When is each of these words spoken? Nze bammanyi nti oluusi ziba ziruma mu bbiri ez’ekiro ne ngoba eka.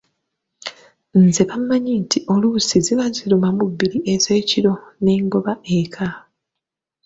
Nze 1.23 1.43
bammanyi 1.49 1.93
nti 2.03 2.17
oluusi 2.33 2.75
ziba 2.85 3.05
ziruma 3.15 3.49
mu 3.57 3.65
bbiri 3.71 3.99
ez’ekiro 4.13 4.73
ne 5.03 5.13
ngoba 5.25 5.53
eka. 5.79 6.07